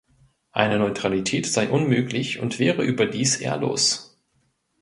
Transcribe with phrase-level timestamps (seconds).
[0.49, 4.17] Eine Neutralität sei unmöglich und wäre überdies ehrlos.